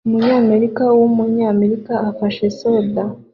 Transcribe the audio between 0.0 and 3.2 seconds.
umunyamerika wumunyamerika afashe soda